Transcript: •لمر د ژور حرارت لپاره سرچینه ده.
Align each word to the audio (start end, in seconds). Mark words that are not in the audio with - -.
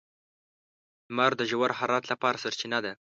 •لمر 1.09 1.31
د 1.37 1.41
ژور 1.49 1.71
حرارت 1.79 2.05
لپاره 2.11 2.41
سرچینه 2.43 2.79
ده. 2.85 2.91